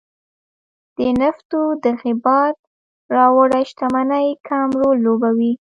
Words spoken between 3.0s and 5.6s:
راوړې شتمنۍ کم رول لوبولی.